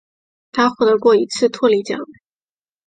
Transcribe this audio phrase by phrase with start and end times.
[0.51, 1.99] 他获得过一次托尼奖。